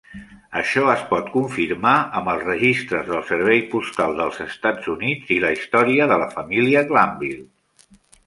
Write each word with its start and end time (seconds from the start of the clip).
Això 0.59 0.85
es 0.93 1.01
pot 1.09 1.27
confirmar 1.33 1.91
amb 2.19 2.31
els 2.33 2.45
registres 2.47 3.03
del 3.11 3.21
Servei 3.27 3.61
Postal 3.75 4.17
dels 4.21 4.41
Estats 4.47 4.89
Units 4.95 5.35
i 5.37 5.39
la 5.45 5.51
història 5.57 6.07
de 6.13 6.19
la 6.23 6.31
família 6.37 6.83
Glanville. 6.93 7.47